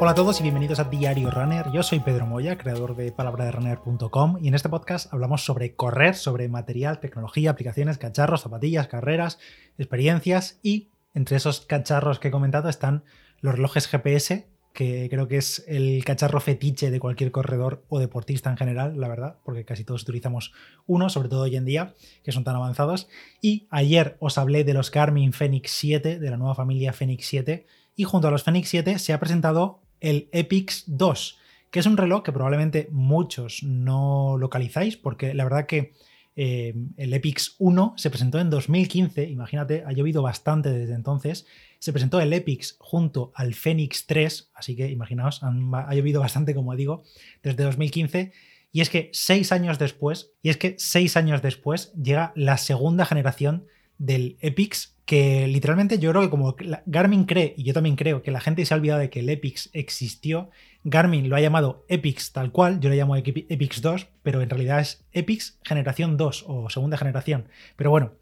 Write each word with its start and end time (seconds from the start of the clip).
Hola 0.00 0.10
a 0.10 0.14
todos 0.14 0.40
y 0.40 0.42
bienvenidos 0.42 0.80
a 0.80 0.84
Diario 0.84 1.30
Runner. 1.30 1.70
Yo 1.72 1.84
soy 1.84 2.00
Pedro 2.00 2.26
Moya, 2.26 2.58
creador 2.58 2.96
de 2.96 3.12
palabraderunner.com 3.12 4.38
y 4.40 4.48
en 4.48 4.54
este 4.54 4.68
podcast 4.68 5.12
hablamos 5.14 5.44
sobre 5.44 5.76
correr, 5.76 6.16
sobre 6.16 6.48
material, 6.48 6.98
tecnología, 6.98 7.52
aplicaciones, 7.52 7.96
cacharros, 7.96 8.42
zapatillas, 8.42 8.88
carreras, 8.88 9.38
experiencias 9.78 10.58
y 10.62 10.88
entre 11.14 11.36
esos 11.36 11.60
cacharros 11.60 12.18
que 12.18 12.28
he 12.28 12.32
comentado 12.32 12.68
están 12.68 13.04
los 13.40 13.54
relojes 13.54 13.86
GPS, 13.86 14.48
que 14.72 15.06
creo 15.08 15.28
que 15.28 15.36
es 15.36 15.64
el 15.68 16.04
cacharro 16.04 16.40
fetiche 16.40 16.90
de 16.90 16.98
cualquier 16.98 17.30
corredor 17.30 17.84
o 17.88 18.00
deportista 18.00 18.50
en 18.50 18.56
general, 18.56 19.00
la 19.00 19.06
verdad, 19.06 19.38
porque 19.44 19.64
casi 19.64 19.84
todos 19.84 20.02
utilizamos 20.02 20.52
uno, 20.86 21.08
sobre 21.08 21.28
todo 21.28 21.42
hoy 21.42 21.54
en 21.54 21.64
día, 21.64 21.94
que 22.24 22.32
son 22.32 22.42
tan 22.42 22.56
avanzados. 22.56 23.06
Y 23.40 23.68
ayer 23.70 24.16
os 24.18 24.36
hablé 24.36 24.64
de 24.64 24.74
los 24.74 24.90
Garmin 24.90 25.32
Fenix 25.32 25.70
7, 25.70 26.18
de 26.18 26.30
la 26.30 26.36
nueva 26.36 26.56
familia 26.56 26.92
Fenix 26.92 27.26
7, 27.26 27.66
y 27.94 28.02
junto 28.02 28.26
a 28.26 28.32
los 28.32 28.42
Fenix 28.42 28.68
7 28.68 28.98
se 28.98 29.12
ha 29.12 29.20
presentado 29.20 29.83
el 30.04 30.28
Epix 30.32 30.84
2, 30.86 31.38
que 31.70 31.80
es 31.80 31.86
un 31.86 31.96
reloj 31.96 32.22
que 32.22 32.32
probablemente 32.32 32.88
muchos 32.92 33.62
no 33.62 34.36
localizáis, 34.38 34.96
porque 34.96 35.32
la 35.32 35.44
verdad 35.44 35.66
que 35.66 35.92
eh, 36.36 36.74
el 36.96 37.14
Epix 37.14 37.56
1 37.58 37.94
se 37.96 38.10
presentó 38.10 38.38
en 38.38 38.50
2015, 38.50 39.24
imagínate, 39.24 39.82
ha 39.86 39.92
llovido 39.92 40.22
bastante 40.22 40.70
desde 40.70 40.94
entonces. 40.94 41.46
Se 41.78 41.92
presentó 41.92 42.20
el 42.20 42.32
Epix 42.32 42.76
junto 42.78 43.32
al 43.34 43.54
Fenix 43.54 44.06
3, 44.06 44.50
así 44.54 44.76
que 44.76 44.90
imaginaos, 44.90 45.42
ha 45.42 45.94
llovido 45.94 46.20
bastante, 46.20 46.54
como 46.54 46.76
digo, 46.76 47.02
desde 47.42 47.64
2015. 47.64 48.32
Y 48.72 48.80
es 48.80 48.90
que 48.90 49.08
seis 49.12 49.52
años 49.52 49.78
después, 49.78 50.32
y 50.42 50.50
es 50.50 50.56
que 50.58 50.74
seis 50.78 51.16
años 51.16 51.40
después 51.40 51.92
llega 51.94 52.32
la 52.34 52.58
segunda 52.58 53.06
generación 53.06 53.66
del 53.98 54.36
Epix 54.40 54.94
que 55.04 55.46
literalmente 55.46 55.98
yo 55.98 56.10
creo 56.10 56.22
que 56.22 56.30
como 56.30 56.56
Garmin 56.86 57.24
cree, 57.24 57.54
y 57.56 57.64
yo 57.64 57.74
también 57.74 57.96
creo, 57.96 58.22
que 58.22 58.30
la 58.30 58.40
gente 58.40 58.64
se 58.64 58.72
ha 58.72 58.76
olvidado 58.76 59.00
de 59.00 59.10
que 59.10 59.20
el 59.20 59.28
Epix 59.28 59.68
existió, 59.72 60.50
Garmin 60.82 61.28
lo 61.28 61.36
ha 61.36 61.40
llamado 61.40 61.84
Epix 61.88 62.32
tal 62.32 62.52
cual, 62.52 62.80
yo 62.80 62.88
lo 62.88 62.94
llamo 62.94 63.16
Epix 63.16 63.82
2, 63.82 64.08
pero 64.22 64.40
en 64.40 64.48
realidad 64.48 64.80
es 64.80 65.04
Epix 65.12 65.58
generación 65.62 66.16
2 66.16 66.44
o 66.46 66.70
segunda 66.70 66.96
generación. 66.96 67.48
Pero 67.76 67.90
bueno, 67.90 68.12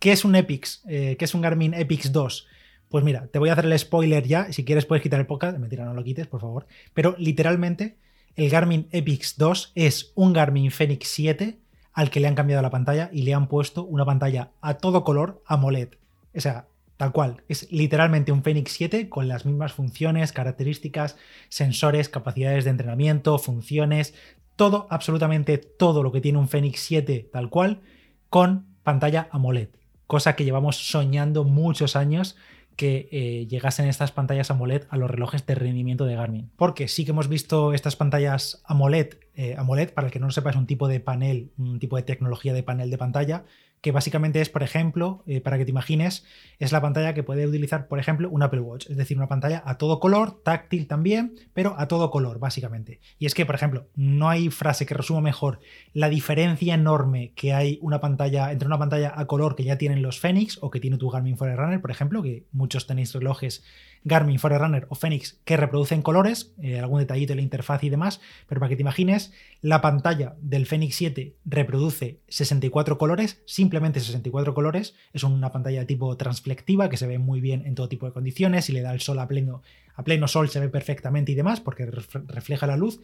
¿qué 0.00 0.12
es 0.12 0.24
un 0.24 0.34
Epix? 0.34 0.82
Eh, 0.88 1.16
¿Qué 1.18 1.24
es 1.24 1.34
un 1.34 1.40
Garmin 1.40 1.74
Epix 1.74 2.10
2? 2.10 2.46
Pues 2.88 3.04
mira, 3.04 3.28
te 3.28 3.38
voy 3.38 3.48
a 3.48 3.52
hacer 3.52 3.66
el 3.66 3.78
spoiler 3.78 4.26
ya, 4.26 4.52
si 4.52 4.64
quieres 4.64 4.86
puedes 4.86 5.02
quitar 5.02 5.20
el 5.20 5.26
podcast, 5.26 5.58
mentira, 5.58 5.84
no 5.84 5.94
lo 5.94 6.04
quites, 6.04 6.26
por 6.26 6.40
favor. 6.40 6.66
Pero 6.94 7.14
literalmente, 7.18 7.96
el 8.34 8.50
Garmin 8.50 8.88
Epix 8.90 9.36
2 9.38 9.72
es 9.76 10.12
un 10.16 10.32
Garmin 10.32 10.70
Fenix 10.72 11.08
7 11.08 11.58
al 11.94 12.10
que 12.10 12.20
le 12.20 12.28
han 12.28 12.34
cambiado 12.34 12.60
la 12.60 12.70
pantalla 12.70 13.08
y 13.12 13.22
le 13.22 13.34
han 13.34 13.48
puesto 13.48 13.84
una 13.84 14.04
pantalla 14.04 14.50
a 14.60 14.74
todo 14.74 15.04
color 15.04 15.42
AMOLED. 15.46 15.90
O 16.36 16.40
sea, 16.40 16.66
tal 16.96 17.12
cual. 17.12 17.42
Es 17.48 17.70
literalmente 17.72 18.32
un 18.32 18.42
Fenix 18.42 18.72
7 18.72 19.08
con 19.08 19.28
las 19.28 19.46
mismas 19.46 19.72
funciones, 19.72 20.32
características, 20.32 21.16
sensores, 21.48 22.08
capacidades 22.08 22.64
de 22.64 22.70
entrenamiento, 22.70 23.38
funciones, 23.38 24.14
todo, 24.56 24.86
absolutamente 24.90 25.58
todo 25.58 26.02
lo 26.02 26.12
que 26.12 26.20
tiene 26.20 26.38
un 26.38 26.48
Fenix 26.48 26.80
7 26.80 27.30
tal 27.32 27.48
cual, 27.48 27.80
con 28.28 28.66
pantalla 28.82 29.28
AMOLED. 29.30 29.68
Cosa 30.06 30.36
que 30.36 30.44
llevamos 30.44 30.76
soñando 30.76 31.44
muchos 31.44 31.96
años 31.96 32.36
que 32.76 33.08
eh, 33.12 33.46
llegasen 33.46 33.88
estas 33.88 34.12
pantallas 34.12 34.50
AMOLED 34.50 34.84
a 34.88 34.96
los 34.96 35.10
relojes 35.10 35.46
de 35.46 35.54
rendimiento 35.54 36.04
de 36.04 36.14
Garmin. 36.14 36.50
Porque 36.56 36.88
sí 36.88 37.04
que 37.04 37.12
hemos 37.12 37.28
visto 37.28 37.72
estas 37.72 37.96
pantallas 37.96 38.62
AMOLED. 38.64 39.14
Eh, 39.36 39.54
AMOLED, 39.56 39.90
para 39.90 40.08
el 40.08 40.12
que 40.12 40.20
no 40.20 40.26
lo 40.26 40.32
sepa, 40.32 40.50
es 40.50 40.56
un 40.56 40.66
tipo 40.66 40.88
de 40.88 41.00
panel, 41.00 41.50
un 41.58 41.78
tipo 41.78 41.96
de 41.96 42.02
tecnología 42.02 42.52
de 42.52 42.62
panel 42.62 42.90
de 42.90 42.98
pantalla 42.98 43.44
que 43.84 43.92
básicamente 43.92 44.40
es, 44.40 44.48
por 44.48 44.62
ejemplo, 44.62 45.22
eh, 45.26 45.42
para 45.42 45.58
que 45.58 45.66
te 45.66 45.70
imagines, 45.70 46.24
es 46.58 46.72
la 46.72 46.80
pantalla 46.80 47.12
que 47.12 47.22
puede 47.22 47.46
utilizar, 47.46 47.86
por 47.86 47.98
ejemplo, 47.98 48.30
un 48.30 48.42
Apple 48.42 48.60
Watch, 48.60 48.88
es 48.88 48.96
decir, 48.96 49.18
una 49.18 49.28
pantalla 49.28 49.62
a 49.66 49.76
todo 49.76 50.00
color, 50.00 50.40
táctil 50.42 50.86
también, 50.86 51.34
pero 51.52 51.74
a 51.76 51.86
todo 51.86 52.10
color, 52.10 52.38
básicamente. 52.38 53.00
Y 53.18 53.26
es 53.26 53.34
que, 53.34 53.44
por 53.44 53.54
ejemplo, 53.54 53.86
no 53.94 54.30
hay 54.30 54.48
frase 54.48 54.86
que 54.86 54.94
resuma 54.94 55.20
mejor 55.20 55.60
la 55.92 56.08
diferencia 56.08 56.72
enorme 56.72 57.32
que 57.36 57.52
hay 57.52 57.78
una 57.82 58.00
pantalla 58.00 58.52
entre 58.52 58.68
una 58.68 58.78
pantalla 58.78 59.12
a 59.14 59.26
color 59.26 59.54
que 59.54 59.64
ya 59.64 59.76
tienen 59.76 60.00
los 60.00 60.18
Fenix 60.18 60.56
o 60.62 60.70
que 60.70 60.80
tiene 60.80 60.96
tu 60.96 61.10
Garmin 61.10 61.36
Forerunner, 61.36 61.82
por 61.82 61.90
ejemplo, 61.90 62.22
que 62.22 62.46
muchos 62.52 62.86
tenéis 62.86 63.12
relojes 63.12 63.64
Garmin 64.04 64.38
Forerunner 64.38 64.86
o 64.90 64.94
Fenix 64.94 65.40
que 65.44 65.56
reproducen 65.56 66.02
colores, 66.02 66.52
eh, 66.62 66.78
algún 66.78 67.00
detallito 67.00 67.32
en 67.32 67.38
la 67.38 67.42
interfaz 67.42 67.82
y 67.82 67.88
demás, 67.88 68.20
pero 68.46 68.60
para 68.60 68.68
que 68.68 68.76
te 68.76 68.82
imagines, 68.82 69.32
la 69.62 69.80
pantalla 69.80 70.36
del 70.40 70.66
Fenix 70.66 70.94
7 70.96 71.34
reproduce 71.46 72.20
64 72.28 72.98
colores, 72.98 73.42
simplemente 73.46 74.00
64 74.00 74.54
colores, 74.54 74.94
es 75.14 75.24
una 75.24 75.50
pantalla 75.50 75.86
tipo 75.86 76.16
transflectiva 76.16 76.90
que 76.90 76.98
se 76.98 77.06
ve 77.06 77.18
muy 77.18 77.40
bien 77.40 77.66
en 77.66 77.74
todo 77.74 77.88
tipo 77.88 78.06
de 78.06 78.12
condiciones, 78.12 78.68
y 78.68 78.72
le 78.72 78.82
da 78.82 78.92
el 78.92 79.00
sol 79.00 79.18
a 79.18 79.26
pleno, 79.26 79.62
a 79.94 80.04
pleno 80.04 80.28
sol 80.28 80.50
se 80.50 80.60
ve 80.60 80.68
perfectamente 80.68 81.32
y 81.32 81.34
demás 81.34 81.60
porque 81.60 81.86
refleja 81.86 82.66
la 82.66 82.76
luz, 82.76 83.00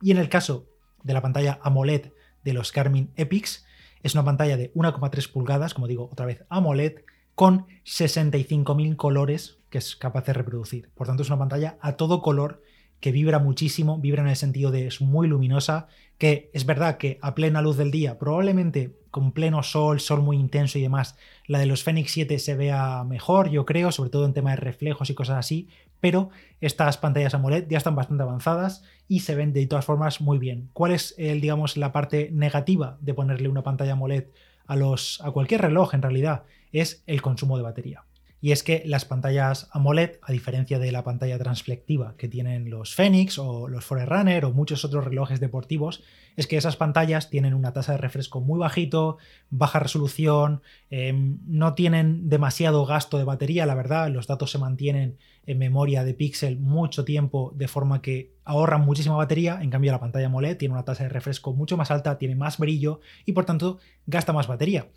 y 0.00 0.12
en 0.12 0.18
el 0.18 0.28
caso 0.28 0.68
de 1.02 1.12
la 1.12 1.22
pantalla 1.22 1.58
AMOLED 1.62 2.12
de 2.44 2.52
los 2.52 2.72
Garmin 2.72 3.10
Epix, 3.16 3.64
es 4.02 4.14
una 4.14 4.24
pantalla 4.24 4.56
de 4.56 4.72
1,3 4.74 5.32
pulgadas, 5.32 5.74
como 5.74 5.88
digo 5.88 6.08
otra 6.12 6.26
vez 6.26 6.44
AMOLED, 6.48 7.00
con 7.34 7.66
65.000 7.84 8.96
colores 8.96 9.58
que 9.76 9.80
es 9.80 9.94
capaz 9.94 10.24
de 10.24 10.32
reproducir. 10.32 10.88
Por 10.94 11.06
tanto, 11.06 11.22
es 11.22 11.28
una 11.28 11.38
pantalla 11.38 11.76
a 11.82 11.96
todo 11.96 12.22
color 12.22 12.62
que 12.98 13.12
vibra 13.12 13.38
muchísimo, 13.38 13.98
vibra 13.98 14.22
en 14.22 14.28
el 14.28 14.36
sentido 14.36 14.70
de 14.70 14.86
es 14.86 15.02
muy 15.02 15.28
luminosa, 15.28 15.86
que 16.16 16.50
es 16.54 16.64
verdad 16.64 16.96
que 16.96 17.18
a 17.20 17.34
plena 17.34 17.60
luz 17.60 17.76
del 17.76 17.90
día, 17.90 18.18
probablemente 18.18 18.96
con 19.10 19.32
pleno 19.32 19.62
sol, 19.62 20.00
sol 20.00 20.22
muy 20.22 20.38
intenso 20.38 20.78
y 20.78 20.82
demás, 20.82 21.18
la 21.46 21.58
de 21.58 21.66
los 21.66 21.84
Fenix 21.84 22.10
7 22.12 22.38
se 22.38 22.54
vea 22.54 23.04
mejor, 23.04 23.50
yo 23.50 23.66
creo, 23.66 23.92
sobre 23.92 24.08
todo 24.08 24.24
en 24.24 24.32
tema 24.32 24.52
de 24.52 24.56
reflejos 24.56 25.10
y 25.10 25.14
cosas 25.14 25.36
así, 25.36 25.68
pero 26.00 26.30
estas 26.62 26.96
pantallas 26.96 27.34
AMOLED 27.34 27.66
ya 27.68 27.76
están 27.76 27.96
bastante 27.96 28.22
avanzadas 28.22 28.82
y 29.08 29.20
se 29.20 29.34
ven 29.34 29.52
de 29.52 29.66
todas 29.66 29.84
formas 29.84 30.22
muy 30.22 30.38
bien. 30.38 30.70
¿Cuál 30.72 30.92
es, 30.92 31.14
el, 31.18 31.42
digamos, 31.42 31.76
la 31.76 31.92
parte 31.92 32.30
negativa 32.32 32.96
de 33.02 33.12
ponerle 33.12 33.50
una 33.50 33.62
pantalla 33.62 33.92
AMOLED 33.92 34.24
a, 34.66 34.74
los, 34.74 35.20
a 35.22 35.30
cualquier 35.32 35.60
reloj 35.60 35.92
en 35.92 36.00
realidad? 36.00 36.44
Es 36.72 37.02
el 37.06 37.20
consumo 37.20 37.58
de 37.58 37.62
batería. 37.62 38.05
Y 38.40 38.52
es 38.52 38.62
que 38.62 38.82
las 38.84 39.04
pantallas 39.04 39.68
AMOLED, 39.72 40.18
a 40.22 40.30
diferencia 40.30 40.78
de 40.78 40.92
la 40.92 41.02
pantalla 41.04 41.38
transflectiva 41.38 42.14
que 42.18 42.28
tienen 42.28 42.70
los 42.70 42.94
Fenix 42.94 43.38
o 43.38 43.68
los 43.68 43.84
Forerunner 43.84 44.44
o 44.44 44.52
muchos 44.52 44.84
otros 44.84 45.04
relojes 45.04 45.40
deportivos, 45.40 46.02
es 46.36 46.46
que 46.46 46.56
esas 46.56 46.76
pantallas 46.76 47.30
tienen 47.30 47.54
una 47.54 47.72
tasa 47.72 47.92
de 47.92 47.98
refresco 47.98 48.40
muy 48.40 48.58
bajito, 48.58 49.16
baja 49.48 49.78
resolución, 49.78 50.62
em, 50.90 51.38
no 51.46 51.74
tienen 51.74 52.28
demasiado 52.28 52.84
gasto 52.84 53.16
de 53.18 53.24
batería, 53.24 53.64
la 53.64 53.74
verdad, 53.74 54.10
los 54.10 54.26
datos 54.26 54.50
se 54.50 54.58
mantienen 54.58 55.16
en 55.46 55.58
memoria 55.58 56.04
de 56.04 56.12
píxel 56.12 56.58
mucho 56.58 57.04
tiempo 57.04 57.52
de 57.56 57.68
forma 57.68 58.02
que 58.02 58.34
ahorran 58.44 58.84
muchísima 58.84 59.16
batería, 59.16 59.58
en 59.62 59.70
cambio 59.70 59.92
la 59.92 60.00
pantalla 60.00 60.26
AMOLED 60.26 60.56
tiene 60.56 60.74
una 60.74 60.84
tasa 60.84 61.04
de 61.04 61.08
refresco 61.08 61.54
mucho 61.54 61.76
más 61.76 61.90
alta, 61.90 62.18
tiene 62.18 62.34
más 62.34 62.58
brillo 62.58 63.00
y 63.24 63.32
por 63.32 63.44
tanto 63.44 63.78
gasta 64.06 64.32
más 64.32 64.46
batería. 64.46 64.88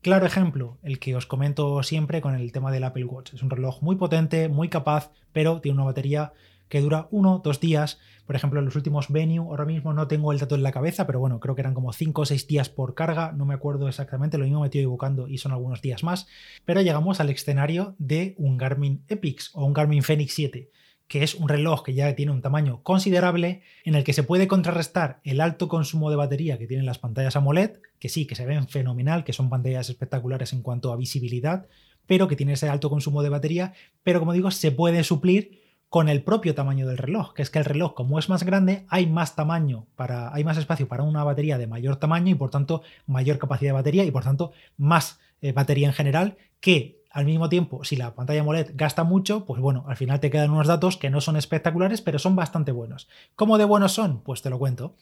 Claro 0.00 0.26
ejemplo, 0.26 0.78
el 0.82 1.00
que 1.00 1.16
os 1.16 1.26
comento 1.26 1.82
siempre 1.82 2.20
con 2.20 2.36
el 2.36 2.52
tema 2.52 2.70
del 2.70 2.84
Apple 2.84 3.04
Watch. 3.04 3.34
Es 3.34 3.42
un 3.42 3.50
reloj 3.50 3.82
muy 3.82 3.96
potente, 3.96 4.48
muy 4.48 4.68
capaz, 4.68 5.10
pero 5.32 5.60
tiene 5.60 5.74
una 5.76 5.86
batería 5.86 6.32
que 6.68 6.80
dura 6.80 7.08
uno, 7.10 7.40
dos 7.42 7.58
días. 7.58 7.98
Por 8.24 8.36
ejemplo, 8.36 8.60
en 8.60 8.66
los 8.66 8.76
últimos 8.76 9.10
Venue, 9.10 9.38
ahora 9.38 9.64
mismo 9.64 9.92
no 9.92 10.06
tengo 10.06 10.30
el 10.30 10.38
dato 10.38 10.54
en 10.54 10.62
la 10.62 10.70
cabeza, 10.70 11.04
pero 11.04 11.18
bueno, 11.18 11.40
creo 11.40 11.56
que 11.56 11.62
eran 11.62 11.74
como 11.74 11.92
5 11.92 12.22
o 12.22 12.26
6 12.26 12.46
días 12.46 12.68
por 12.68 12.94
carga, 12.94 13.32
no 13.32 13.44
me 13.44 13.54
acuerdo 13.54 13.88
exactamente, 13.88 14.38
lo 14.38 14.44
mismo 14.44 14.60
me 14.60 14.66
estoy 14.66 14.82
equivocando 14.82 15.26
y 15.26 15.38
son 15.38 15.50
algunos 15.50 15.82
días 15.82 16.04
más. 16.04 16.28
Pero 16.64 16.80
llegamos 16.80 17.18
al 17.18 17.30
escenario 17.30 17.96
de 17.98 18.36
un 18.38 18.56
Garmin 18.56 19.02
Epix 19.08 19.50
o 19.54 19.64
un 19.64 19.72
Garmin 19.72 20.04
Fenix 20.04 20.32
7 20.34 20.70
que 21.08 21.22
es 21.22 21.34
un 21.34 21.48
reloj 21.48 21.82
que 21.82 21.94
ya 21.94 22.14
tiene 22.14 22.32
un 22.32 22.42
tamaño 22.42 22.82
considerable, 22.82 23.62
en 23.84 23.94
el 23.94 24.04
que 24.04 24.12
se 24.12 24.22
puede 24.22 24.46
contrarrestar 24.46 25.20
el 25.24 25.40
alto 25.40 25.66
consumo 25.68 26.10
de 26.10 26.16
batería 26.16 26.58
que 26.58 26.66
tienen 26.66 26.86
las 26.86 26.98
pantallas 26.98 27.34
AMOLED, 27.34 27.78
que 27.98 28.08
sí, 28.10 28.26
que 28.26 28.34
se 28.34 28.46
ven 28.46 28.68
fenomenal, 28.68 29.24
que 29.24 29.32
son 29.32 29.48
pantallas 29.48 29.88
espectaculares 29.88 30.52
en 30.52 30.62
cuanto 30.62 30.92
a 30.92 30.96
visibilidad, 30.96 31.66
pero 32.06 32.28
que 32.28 32.36
tiene 32.36 32.52
ese 32.52 32.68
alto 32.68 32.90
consumo 32.90 33.22
de 33.22 33.30
batería, 33.30 33.72
pero 34.02 34.20
como 34.20 34.34
digo, 34.34 34.50
se 34.50 34.70
puede 34.70 35.02
suplir 35.02 35.62
con 35.88 36.10
el 36.10 36.22
propio 36.22 36.54
tamaño 36.54 36.86
del 36.86 36.98
reloj, 36.98 37.32
que 37.32 37.40
es 37.40 37.48
que 37.48 37.58
el 37.58 37.64
reloj 37.64 37.94
como 37.94 38.18
es 38.18 38.28
más 38.28 38.42
grande, 38.42 38.84
hay 38.88 39.06
más 39.06 39.34
tamaño 39.34 39.86
para 39.96 40.34
hay 40.34 40.44
más 40.44 40.58
espacio 40.58 40.86
para 40.86 41.02
una 41.02 41.24
batería 41.24 41.56
de 41.56 41.66
mayor 41.66 41.96
tamaño 41.96 42.30
y 42.30 42.34
por 42.34 42.50
tanto 42.50 42.82
mayor 43.06 43.38
capacidad 43.38 43.70
de 43.70 43.74
batería 43.74 44.04
y 44.04 44.10
por 44.10 44.22
tanto 44.22 44.52
más 44.76 45.18
eh, 45.40 45.52
batería 45.52 45.86
en 45.86 45.94
general 45.94 46.36
que 46.60 46.97
al 47.10 47.24
mismo 47.24 47.48
tiempo, 47.48 47.84
si 47.84 47.96
la 47.96 48.14
pantalla 48.14 48.40
AMOLED 48.40 48.72
gasta 48.74 49.04
mucho, 49.04 49.44
pues 49.46 49.60
bueno, 49.60 49.84
al 49.88 49.96
final 49.96 50.20
te 50.20 50.30
quedan 50.30 50.50
unos 50.50 50.66
datos 50.66 50.96
que 50.96 51.10
no 51.10 51.20
son 51.20 51.36
espectaculares, 51.36 52.02
pero 52.02 52.18
son 52.18 52.36
bastante 52.36 52.72
buenos. 52.72 53.08
¿Cómo 53.34 53.58
de 53.58 53.64
buenos 53.64 53.92
son? 53.92 54.22
Pues 54.22 54.42
te 54.42 54.50
lo 54.50 54.58
cuento. 54.58 54.96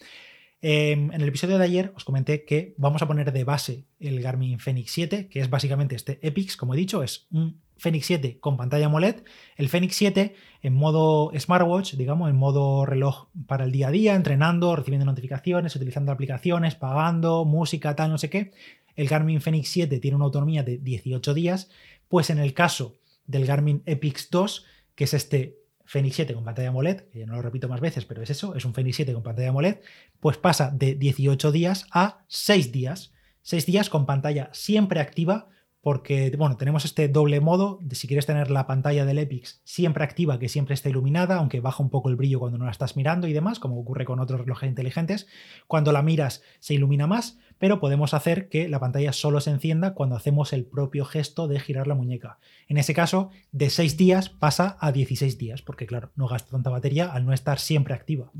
Em, 0.62 1.12
en 1.12 1.20
el 1.20 1.28
episodio 1.28 1.58
de 1.58 1.64
ayer 1.64 1.92
os 1.94 2.04
comenté 2.04 2.44
que 2.44 2.74
vamos 2.78 3.02
a 3.02 3.06
poner 3.06 3.30
de 3.32 3.44
base 3.44 3.84
el 4.00 4.20
Garmin 4.22 4.58
Fenix 4.58 4.90
7, 4.92 5.28
que 5.28 5.40
es 5.40 5.50
básicamente 5.50 5.94
este 5.94 6.18
Epix, 6.26 6.56
como 6.56 6.74
he 6.74 6.76
dicho, 6.76 7.02
es 7.02 7.26
un 7.30 7.60
Fenix 7.76 8.06
7 8.06 8.38
con 8.40 8.56
pantalla 8.56 8.86
AMOLED. 8.86 9.16
El 9.56 9.68
Fenix 9.68 9.96
7 9.96 10.34
en 10.62 10.74
modo 10.74 11.30
smartwatch, 11.38 11.94
digamos, 11.94 12.30
en 12.30 12.36
modo 12.36 12.86
reloj 12.86 13.28
para 13.46 13.64
el 13.64 13.72
día 13.72 13.88
a 13.88 13.90
día, 13.90 14.14
entrenando, 14.14 14.74
recibiendo 14.76 15.04
notificaciones, 15.04 15.76
utilizando 15.76 16.10
aplicaciones, 16.10 16.74
pagando, 16.74 17.44
música, 17.44 17.94
tal, 17.94 18.10
no 18.10 18.18
sé 18.18 18.30
qué. 18.30 18.52
El 18.94 19.08
Garmin 19.08 19.42
Fenix 19.42 19.68
7 19.68 20.00
tiene 20.00 20.16
una 20.16 20.24
autonomía 20.24 20.62
de 20.62 20.78
18 20.78 21.34
días 21.34 21.70
pues 22.08 22.30
en 22.30 22.38
el 22.38 22.54
caso 22.54 22.98
del 23.26 23.46
Garmin 23.46 23.82
Epix 23.86 24.30
2, 24.30 24.64
que 24.94 25.04
es 25.04 25.14
este 25.14 25.58
Fenix 25.84 26.16
7 26.16 26.34
con 26.34 26.44
pantalla 26.44 26.68
AMOLED, 26.68 27.02
que 27.10 27.26
no 27.26 27.36
lo 27.36 27.42
repito 27.42 27.68
más 27.68 27.80
veces, 27.80 28.04
pero 28.04 28.22
es 28.22 28.30
eso, 28.30 28.54
es 28.54 28.64
un 28.64 28.74
Fenix 28.74 28.96
7 28.96 29.12
con 29.12 29.22
pantalla 29.22 29.50
AMOLED, 29.50 29.78
pues 30.20 30.36
pasa 30.36 30.70
de 30.74 30.94
18 30.94 31.52
días 31.52 31.86
a 31.92 32.24
6 32.28 32.72
días. 32.72 33.12
6 33.42 33.66
días 33.66 33.90
con 33.90 34.06
pantalla 34.06 34.50
siempre 34.52 35.00
activa 35.00 35.48
porque 35.86 36.34
bueno, 36.36 36.56
tenemos 36.56 36.84
este 36.84 37.06
doble 37.06 37.38
modo 37.38 37.78
de 37.80 37.94
si 37.94 38.08
quieres 38.08 38.26
tener 38.26 38.50
la 38.50 38.66
pantalla 38.66 39.04
del 39.04 39.20
Epix 39.20 39.60
siempre 39.62 40.02
activa, 40.02 40.40
que 40.40 40.48
siempre 40.48 40.74
esté 40.74 40.90
iluminada, 40.90 41.36
aunque 41.36 41.60
baja 41.60 41.80
un 41.80 41.90
poco 41.90 42.08
el 42.08 42.16
brillo 42.16 42.40
cuando 42.40 42.58
no 42.58 42.64
la 42.64 42.72
estás 42.72 42.96
mirando 42.96 43.28
y 43.28 43.32
demás, 43.32 43.60
como 43.60 43.78
ocurre 43.78 44.04
con 44.04 44.18
otros 44.18 44.40
relojes 44.40 44.68
inteligentes. 44.68 45.28
Cuando 45.68 45.92
la 45.92 46.02
miras 46.02 46.42
se 46.58 46.74
ilumina 46.74 47.06
más, 47.06 47.38
pero 47.58 47.78
podemos 47.78 48.14
hacer 48.14 48.48
que 48.48 48.68
la 48.68 48.80
pantalla 48.80 49.12
solo 49.12 49.40
se 49.40 49.50
encienda 49.50 49.94
cuando 49.94 50.16
hacemos 50.16 50.52
el 50.52 50.64
propio 50.64 51.04
gesto 51.04 51.46
de 51.46 51.60
girar 51.60 51.86
la 51.86 51.94
muñeca. 51.94 52.40
En 52.66 52.78
ese 52.78 52.92
caso, 52.92 53.30
de 53.52 53.70
6 53.70 53.96
días 53.96 54.28
pasa 54.28 54.76
a 54.80 54.90
16 54.90 55.38
días, 55.38 55.62
porque 55.62 55.86
claro, 55.86 56.10
no 56.16 56.26
gasta 56.26 56.50
tanta 56.50 56.70
batería 56.70 57.12
al 57.12 57.24
no 57.24 57.32
estar 57.32 57.60
siempre 57.60 57.94
activa. 57.94 58.32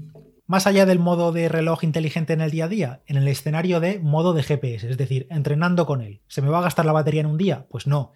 Más 0.47 0.69
allá 0.69 0.87
del 0.87 1.01
modo 1.01 1.33
de 1.33 1.49
reloj 1.49 1.83
inteligente 1.83 2.33
en 2.33 2.41
el 2.41 2.53
día 2.53 2.67
a 2.67 2.69
día, 2.69 3.03
en 3.07 3.17
el 3.17 3.27
escenario 3.27 3.81
de 3.81 3.99
modo 3.99 4.33
de 4.33 4.45
GPS, 4.45 4.89
es 4.89 4.97
decir, 4.97 5.27
entrenando 5.29 5.87
con 5.87 6.03
él. 6.03 6.21
¿Se 6.29 6.41
me 6.41 6.51
va 6.51 6.59
a 6.59 6.63
gastar 6.63 6.87
la 6.87 6.93
batería 6.93 7.23
en 7.23 7.27
un 7.27 7.37
día? 7.37 7.67
Pues 7.69 7.89
no. 7.89 8.13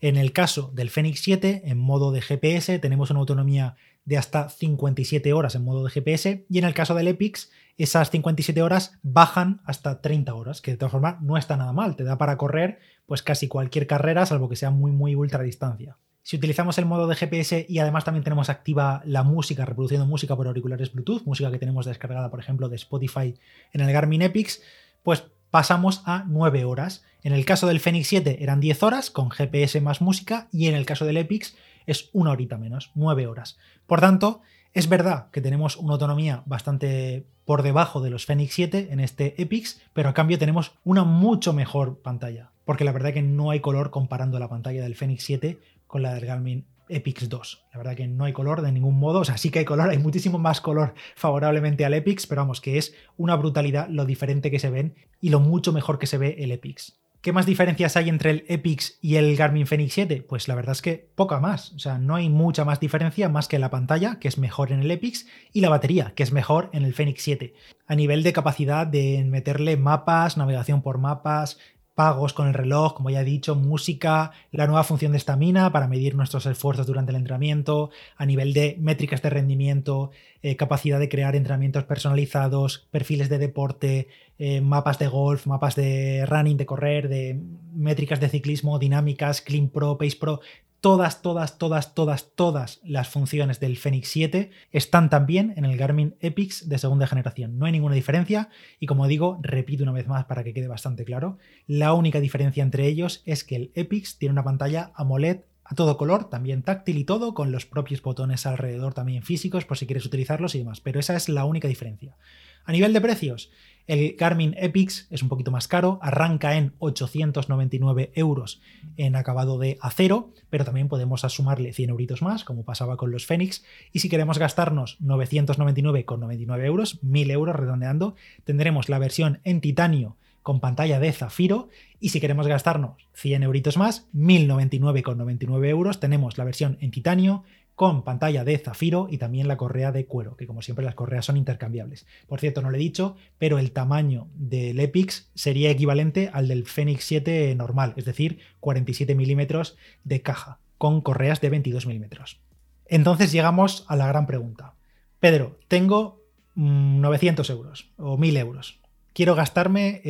En 0.00 0.16
el 0.16 0.32
caso 0.32 0.70
del 0.74 0.90
Fenix 0.90 1.20
7, 1.22 1.62
en 1.64 1.78
modo 1.78 2.12
de 2.12 2.20
GPS, 2.20 2.78
tenemos 2.78 3.10
una 3.10 3.20
autonomía 3.20 3.76
de 4.04 4.16
hasta 4.16 4.48
57 4.48 5.32
horas 5.32 5.54
en 5.54 5.64
modo 5.64 5.84
de 5.84 5.90
GPS 5.90 6.44
y 6.48 6.58
en 6.58 6.64
el 6.64 6.74
caso 6.74 6.94
del 6.94 7.08
Epix, 7.08 7.50
esas 7.78 8.10
57 8.10 8.62
horas 8.62 8.98
bajan 9.02 9.60
hasta 9.64 10.00
30 10.00 10.34
horas, 10.34 10.60
que 10.60 10.72
de 10.72 10.76
todas 10.76 10.92
formas 10.92 11.20
no 11.20 11.36
está 11.36 11.56
nada 11.56 11.72
mal, 11.72 11.96
te 11.96 12.04
da 12.04 12.18
para 12.18 12.36
correr 12.36 12.78
pues 13.06 13.22
casi 13.22 13.48
cualquier 13.48 13.86
carrera, 13.86 14.26
salvo 14.26 14.48
que 14.48 14.56
sea 14.56 14.70
muy 14.70 14.92
muy 14.92 15.14
ultra 15.14 15.42
distancia. 15.42 15.96
Si 16.22 16.36
utilizamos 16.36 16.78
el 16.78 16.86
modo 16.86 17.08
de 17.08 17.16
GPS 17.16 17.66
y 17.68 17.80
además 17.80 18.04
también 18.04 18.22
tenemos 18.22 18.48
activa 18.48 19.02
la 19.04 19.24
música, 19.24 19.64
reproduciendo 19.64 20.06
música 20.06 20.36
por 20.36 20.46
auriculares 20.46 20.92
Bluetooth, 20.92 21.24
música 21.24 21.50
que 21.50 21.58
tenemos 21.58 21.84
descargada, 21.84 22.30
por 22.30 22.38
ejemplo, 22.38 22.68
de 22.68 22.76
Spotify 22.76 23.34
en 23.72 23.80
el 23.80 23.92
Garmin 23.92 24.22
Epix, 24.22 24.62
pues 25.02 25.24
pasamos 25.50 26.02
a 26.06 26.24
9 26.28 26.64
horas. 26.64 27.04
En 27.22 27.32
el 27.32 27.44
caso 27.44 27.66
del 27.66 27.80
Fenix 27.80 28.06
7 28.08 28.38
eran 28.40 28.60
10 28.60 28.82
horas 28.84 29.10
con 29.10 29.30
GPS 29.30 29.80
más 29.80 30.00
música 30.00 30.48
y 30.52 30.68
en 30.68 30.74
el 30.74 30.86
caso 30.86 31.04
del 31.04 31.16
Epix 31.16 31.56
es 31.86 32.08
una 32.12 32.30
horita 32.30 32.56
menos, 32.56 32.92
9 32.94 33.26
horas. 33.26 33.58
Por 33.88 34.00
tanto, 34.00 34.42
es 34.74 34.88
verdad 34.88 35.28
que 35.32 35.40
tenemos 35.40 35.76
una 35.76 35.94
autonomía 35.94 36.44
bastante 36.46 37.26
por 37.44 37.62
debajo 37.62 38.00
de 38.00 38.10
los 38.10 38.26
Fenix 38.26 38.54
7 38.54 38.88
en 38.92 39.00
este 39.00 39.40
Epix, 39.42 39.82
pero 39.92 40.08
a 40.08 40.14
cambio 40.14 40.38
tenemos 40.38 40.72
una 40.84 41.02
mucho 41.02 41.52
mejor 41.52 41.98
pantalla. 41.98 42.50
Porque 42.64 42.84
la 42.84 42.92
verdad 42.92 43.12
que 43.12 43.22
no 43.22 43.50
hay 43.50 43.58
color 43.58 43.90
comparando 43.90 44.38
la 44.38 44.48
pantalla 44.48 44.82
del 44.82 44.94
Fenix 44.94 45.24
7 45.24 45.58
con 45.92 46.00
la 46.00 46.14
del 46.14 46.24
Garmin 46.24 46.64
Epix 46.88 47.28
2. 47.28 47.66
La 47.70 47.76
verdad 47.76 47.94
que 47.94 48.08
no 48.08 48.24
hay 48.24 48.32
color 48.32 48.62
de 48.62 48.72
ningún 48.72 48.98
modo, 48.98 49.20
o 49.20 49.24
sea, 49.26 49.36
sí 49.36 49.50
que 49.50 49.58
hay 49.58 49.66
color, 49.66 49.90
hay 49.90 49.98
muchísimo 49.98 50.38
más 50.38 50.62
color 50.62 50.94
favorablemente 51.14 51.84
al 51.84 51.92
Epix, 51.92 52.26
pero 52.26 52.40
vamos, 52.40 52.62
que 52.62 52.78
es 52.78 52.94
una 53.18 53.36
brutalidad 53.36 53.90
lo 53.90 54.06
diferente 54.06 54.50
que 54.50 54.58
se 54.58 54.70
ven 54.70 54.94
y 55.20 55.28
lo 55.28 55.38
mucho 55.38 55.70
mejor 55.70 55.98
que 55.98 56.06
se 56.06 56.16
ve 56.16 56.36
el 56.38 56.50
Epix. 56.50 56.98
¿Qué 57.20 57.34
más 57.34 57.44
diferencias 57.44 57.98
hay 57.98 58.08
entre 58.08 58.30
el 58.30 58.44
Epix 58.48 58.98
y 59.02 59.16
el 59.16 59.36
Garmin 59.36 59.66
Fenix 59.66 59.92
7? 59.92 60.24
Pues 60.26 60.48
la 60.48 60.54
verdad 60.54 60.72
es 60.72 60.80
que 60.80 61.10
poca 61.14 61.38
más. 61.40 61.72
O 61.72 61.78
sea, 61.78 61.98
no 61.98 62.16
hay 62.16 62.30
mucha 62.30 62.64
más 62.64 62.80
diferencia 62.80 63.28
más 63.28 63.48
que 63.48 63.58
la 63.60 63.70
pantalla, 63.70 64.18
que 64.18 64.28
es 64.28 64.38
mejor 64.38 64.72
en 64.72 64.80
el 64.80 64.90
Epix, 64.90 65.26
y 65.52 65.60
la 65.60 65.68
batería, 65.68 66.14
que 66.16 66.22
es 66.22 66.32
mejor 66.32 66.70
en 66.72 66.84
el 66.84 66.94
Fenix 66.94 67.22
7. 67.22 67.52
A 67.86 67.94
nivel 67.94 68.22
de 68.22 68.32
capacidad 68.32 68.86
de 68.86 69.22
meterle 69.24 69.76
mapas, 69.76 70.36
navegación 70.36 70.82
por 70.82 70.98
mapas, 70.98 71.58
pagos 72.02 72.32
con 72.32 72.48
el 72.48 72.54
reloj, 72.54 72.94
como 72.94 73.10
ya 73.10 73.20
he 73.20 73.24
dicho, 73.24 73.54
música, 73.54 74.32
la 74.50 74.66
nueva 74.66 74.82
función 74.82 75.12
de 75.12 75.18
estamina 75.18 75.70
para 75.70 75.86
medir 75.86 76.16
nuestros 76.16 76.46
esfuerzos 76.46 76.84
durante 76.84 77.12
el 77.12 77.16
entrenamiento, 77.16 77.90
a 78.16 78.26
nivel 78.26 78.52
de 78.52 78.76
métricas 78.80 79.22
de 79.22 79.30
rendimiento, 79.30 80.10
eh, 80.42 80.56
capacidad 80.56 80.98
de 80.98 81.08
crear 81.08 81.36
entrenamientos 81.36 81.84
personalizados, 81.84 82.88
perfiles 82.90 83.28
de 83.28 83.38
deporte, 83.38 84.08
eh, 84.36 84.60
mapas 84.60 84.98
de 84.98 85.06
golf, 85.06 85.46
mapas 85.46 85.76
de 85.76 86.26
running, 86.26 86.56
de 86.56 86.66
correr, 86.66 87.08
de 87.08 87.40
métricas 87.72 88.18
de 88.18 88.28
ciclismo, 88.28 88.80
dinámicas, 88.80 89.40
Clean 89.40 89.68
Pro, 89.68 89.96
Pace 89.96 90.16
Pro, 90.18 90.40
todas, 90.82 91.22
todas, 91.22 91.58
todas, 91.58 91.94
todas, 91.94 92.34
todas 92.34 92.80
las 92.82 93.08
funciones 93.08 93.60
del 93.60 93.76
Fenix 93.76 94.08
7 94.08 94.50
están 94.72 95.10
también 95.10 95.54
en 95.56 95.64
el 95.64 95.76
Garmin 95.76 96.16
Epix 96.18 96.68
de 96.68 96.76
segunda 96.76 97.06
generación. 97.06 97.56
No 97.56 97.66
hay 97.66 97.72
ninguna 97.72 97.94
diferencia 97.94 98.48
y 98.80 98.86
como 98.86 99.06
digo, 99.06 99.38
repito 99.42 99.84
una 99.84 99.92
vez 99.92 100.08
más 100.08 100.24
para 100.24 100.42
que 100.42 100.52
quede 100.52 100.66
bastante 100.66 101.04
claro, 101.04 101.38
la 101.68 101.94
única 101.94 102.18
diferencia 102.18 102.64
entre 102.64 102.88
ellos 102.88 103.22
es 103.26 103.44
que 103.44 103.54
el 103.54 103.70
Epix 103.76 104.18
tiene 104.18 104.32
una 104.32 104.42
pantalla 104.42 104.90
AMOLED 104.96 105.42
a 105.62 105.76
todo 105.76 105.96
color, 105.96 106.28
también 106.28 106.62
táctil 106.62 106.98
y 106.98 107.04
todo, 107.04 107.32
con 107.32 107.52
los 107.52 107.64
propios 107.64 108.02
botones 108.02 108.44
alrededor 108.44 108.92
también 108.92 109.22
físicos 109.22 109.64
por 109.64 109.78
si 109.78 109.86
quieres 109.86 110.04
utilizarlos 110.04 110.56
y 110.56 110.58
demás, 110.58 110.80
pero 110.80 110.98
esa 110.98 111.14
es 111.14 111.28
la 111.28 111.44
única 111.44 111.68
diferencia. 111.68 112.16
A 112.64 112.72
nivel 112.72 112.92
de 112.92 113.00
precios, 113.00 113.50
el 113.86 114.14
Garmin 114.16 114.54
Epix 114.56 115.08
es 115.10 115.22
un 115.22 115.28
poquito 115.28 115.50
más 115.50 115.66
caro, 115.66 115.98
arranca 116.02 116.56
en 116.56 116.72
899 116.78 118.12
euros 118.14 118.60
en 118.96 119.16
acabado 119.16 119.58
de 119.58 119.76
acero, 119.80 120.30
pero 120.50 120.64
también 120.64 120.88
podemos 120.88 121.22
sumarle 121.22 121.72
100 121.72 121.90
euritos 121.90 122.22
más, 122.22 122.44
como 122.44 122.64
pasaba 122.64 122.96
con 122.96 123.10
los 123.10 123.26
Fenix. 123.26 123.64
Y 123.92 123.98
si 123.98 124.08
queremos 124.08 124.38
gastarnos 124.38 125.00
999,99 125.00 126.64
euros, 126.64 127.02
1000 127.02 127.30
euros 127.32 127.56
redondeando, 127.56 128.14
tendremos 128.44 128.88
la 128.88 129.00
versión 129.00 129.40
en 129.42 129.60
titanio 129.60 130.16
con 130.42 130.60
pantalla 130.60 130.98
de 130.98 131.12
zafiro 131.12 131.68
y 132.00 132.08
si 132.08 132.20
queremos 132.20 132.48
gastarnos 132.48 133.08
100 133.14 133.44
euritos 133.44 133.76
más, 133.76 134.08
1099,99 134.12 135.68
euros, 135.68 136.00
tenemos 136.00 136.36
la 136.36 136.44
versión 136.44 136.78
en 136.80 136.90
titanio 136.90 137.44
con 137.74 138.04
pantalla 138.04 138.44
de 138.44 138.58
zafiro 138.58 139.08
y 139.10 139.18
también 139.18 139.48
la 139.48 139.56
correa 139.56 139.92
de 139.92 140.06
cuero, 140.06 140.36
que 140.36 140.46
como 140.46 140.62
siempre 140.62 140.84
las 140.84 140.94
correas 140.94 141.24
son 141.24 141.36
intercambiables. 141.36 142.06
Por 142.26 142.40
cierto, 142.40 142.62
no 142.62 142.70
lo 142.70 142.76
he 142.76 142.80
dicho, 142.80 143.16
pero 143.38 143.58
el 143.58 143.72
tamaño 143.72 144.28
del 144.34 144.78
Epix 144.78 145.30
sería 145.34 145.70
equivalente 145.70 146.30
al 146.32 146.48
del 146.48 146.66
Fenix 146.66 147.04
7 147.04 147.54
normal, 147.54 147.94
es 147.96 148.04
decir, 148.04 148.38
47 148.60 149.14
milímetros 149.14 149.76
de 150.04 150.22
caja, 150.22 150.58
con 150.78 151.00
correas 151.00 151.40
de 151.40 151.50
22 151.50 151.86
milímetros. 151.86 152.40
Entonces 152.86 153.32
llegamos 153.32 153.84
a 153.88 153.96
la 153.96 154.06
gran 154.06 154.26
pregunta. 154.26 154.74
Pedro, 155.18 155.58
tengo 155.68 156.22
900 156.54 157.48
mm, 157.48 157.52
euros 157.52 157.90
o 157.96 158.18
1000 158.18 158.36
euros 158.36 158.81
quiero 159.14 159.34
gastarme 159.34 160.00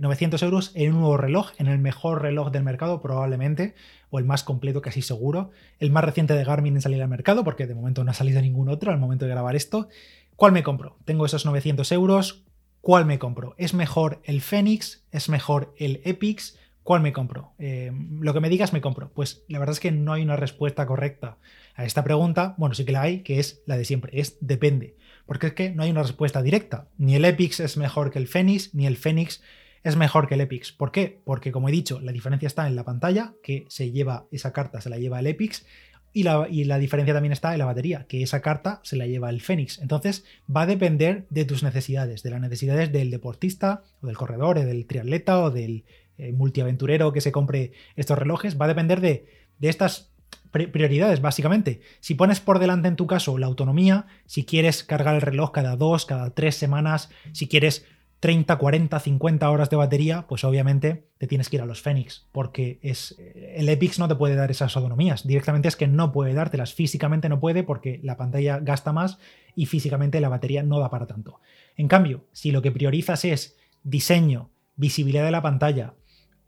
900 0.00 0.42
eh, 0.42 0.44
euros 0.44 0.72
en 0.74 0.92
un 0.92 1.00
nuevo 1.00 1.16
reloj, 1.16 1.50
en 1.58 1.66
el 1.66 1.78
mejor 1.78 2.22
reloj 2.22 2.50
del 2.50 2.62
mercado 2.62 3.00
probablemente, 3.00 3.74
o 4.10 4.18
el 4.18 4.24
más 4.24 4.42
completo 4.42 4.82
casi 4.82 5.02
seguro, 5.02 5.50
el 5.78 5.90
más 5.90 6.04
reciente 6.04 6.34
de 6.34 6.44
Garmin 6.44 6.74
en 6.74 6.82
salir 6.82 7.02
al 7.02 7.08
mercado, 7.08 7.44
porque 7.44 7.66
de 7.66 7.74
momento 7.74 8.04
no 8.04 8.10
ha 8.10 8.14
salido 8.14 8.40
ningún 8.40 8.68
otro 8.68 8.92
al 8.92 8.98
momento 8.98 9.24
de 9.24 9.30
grabar 9.30 9.56
esto. 9.56 9.88
¿Cuál 10.36 10.52
me 10.52 10.62
compro? 10.62 10.96
Tengo 11.04 11.26
esos 11.26 11.46
900 11.46 11.90
euros, 11.92 12.44
¿cuál 12.80 13.06
me 13.06 13.18
compro? 13.18 13.54
¿Es 13.58 13.74
mejor 13.74 14.20
el 14.24 14.40
Phoenix? 14.40 15.04
¿Es 15.12 15.28
mejor 15.28 15.74
el 15.78 16.00
Epix? 16.04 16.58
¿Cuál 16.90 17.02
me 17.02 17.12
compro? 17.12 17.52
Eh, 17.60 17.92
lo 18.18 18.34
que 18.34 18.40
me 18.40 18.48
digas 18.48 18.72
me 18.72 18.80
compro. 18.80 19.12
Pues 19.12 19.44
la 19.46 19.60
verdad 19.60 19.74
es 19.74 19.78
que 19.78 19.92
no 19.92 20.12
hay 20.12 20.24
una 20.24 20.34
respuesta 20.34 20.86
correcta 20.86 21.38
a 21.76 21.84
esta 21.84 22.02
pregunta. 22.02 22.56
Bueno, 22.58 22.74
sí 22.74 22.84
que 22.84 22.90
la 22.90 23.02
hay, 23.02 23.20
que 23.20 23.38
es 23.38 23.62
la 23.64 23.76
de 23.76 23.84
siempre, 23.84 24.18
es 24.18 24.38
depende 24.40 24.96
porque 25.24 25.46
es 25.46 25.52
que 25.52 25.70
no 25.70 25.84
hay 25.84 25.92
una 25.92 26.02
respuesta 26.02 26.42
directa. 26.42 26.88
Ni 26.98 27.14
el 27.14 27.24
Epix 27.24 27.60
es 27.60 27.76
mejor 27.76 28.10
que 28.10 28.18
el 28.18 28.26
Phoenix, 28.26 28.74
ni 28.74 28.88
el 28.88 28.96
Phoenix 28.96 29.40
es 29.84 29.94
mejor 29.94 30.26
que 30.26 30.34
el 30.34 30.40
Epix. 30.40 30.72
¿Por 30.72 30.90
qué? 30.90 31.20
Porque 31.24 31.52
como 31.52 31.68
he 31.68 31.72
dicho, 31.72 32.00
la 32.00 32.10
diferencia 32.10 32.48
está 32.48 32.66
en 32.66 32.74
la 32.74 32.82
pantalla, 32.82 33.34
que 33.40 33.66
se 33.68 33.92
lleva 33.92 34.26
esa 34.32 34.52
carta, 34.52 34.80
se 34.80 34.90
la 34.90 34.98
lleva 34.98 35.20
el 35.20 35.28
Epix, 35.28 35.64
y 36.12 36.24
la, 36.24 36.48
y 36.50 36.64
la, 36.64 36.78
diferencia 36.78 37.14
también 37.14 37.30
está 37.30 37.52
en 37.52 37.60
la 37.60 37.66
batería, 37.66 38.06
que 38.08 38.24
esa 38.24 38.42
carta 38.42 38.80
se 38.82 38.96
la 38.96 39.06
lleva 39.06 39.30
el 39.30 39.40
Phoenix. 39.40 39.78
Entonces 39.78 40.24
va 40.44 40.62
a 40.62 40.66
depender 40.66 41.26
de 41.30 41.44
tus 41.44 41.62
necesidades, 41.62 42.24
de 42.24 42.30
las 42.30 42.40
necesidades 42.40 42.90
del 42.90 43.12
deportista, 43.12 43.84
o 44.00 44.08
del 44.08 44.16
corredor, 44.16 44.58
o 44.58 44.64
del 44.64 44.86
triatleta, 44.86 45.38
o 45.38 45.52
del 45.52 45.84
eh, 46.20 46.32
multiaventurero 46.32 47.12
que 47.12 47.20
se 47.20 47.32
compre 47.32 47.72
estos 47.96 48.18
relojes. 48.18 48.60
Va 48.60 48.66
a 48.66 48.68
depender 48.68 49.00
de, 49.00 49.26
de 49.58 49.68
estas 49.68 50.12
prioridades, 50.50 51.20
básicamente. 51.20 51.80
Si 52.00 52.14
pones 52.14 52.40
por 52.40 52.58
delante 52.58 52.88
en 52.88 52.96
tu 52.96 53.06
caso 53.06 53.38
la 53.38 53.46
autonomía, 53.46 54.06
si 54.26 54.44
quieres 54.44 54.82
cargar 54.84 55.14
el 55.14 55.22
reloj 55.22 55.52
cada 55.52 55.76
dos, 55.76 56.06
cada 56.06 56.30
tres 56.30 56.56
semanas, 56.56 57.10
si 57.32 57.48
quieres 57.48 57.86
30, 58.20 58.56
40, 58.56 59.00
50 59.00 59.50
horas 59.50 59.70
de 59.70 59.76
batería, 59.76 60.26
pues 60.28 60.44
obviamente 60.44 61.06
te 61.16 61.26
tienes 61.26 61.48
que 61.48 61.56
ir 61.56 61.62
a 61.62 61.66
los 61.66 61.80
Phoenix, 61.80 62.26
porque 62.32 62.78
es, 62.82 63.16
el 63.54 63.68
Epix 63.68 63.98
no 63.98 64.08
te 64.08 64.14
puede 64.14 64.34
dar 64.34 64.50
esas 64.50 64.76
autonomías. 64.76 65.26
Directamente 65.26 65.68
es 65.68 65.76
que 65.76 65.88
no 65.88 66.12
puede 66.12 66.34
dártelas, 66.34 66.74
físicamente 66.74 67.30
no 67.30 67.40
puede 67.40 67.62
porque 67.62 67.98
la 68.02 68.18
pantalla 68.18 68.58
gasta 68.58 68.92
más 68.92 69.18
y 69.54 69.66
físicamente 69.66 70.20
la 70.20 70.28
batería 70.28 70.62
no 70.62 70.80
da 70.80 70.90
para 70.90 71.06
tanto. 71.06 71.40
En 71.76 71.88
cambio, 71.88 72.26
si 72.32 72.50
lo 72.50 72.60
que 72.60 72.72
priorizas 72.72 73.24
es 73.24 73.56
diseño, 73.84 74.50
visibilidad 74.76 75.24
de 75.24 75.30
la 75.30 75.42
pantalla, 75.42 75.94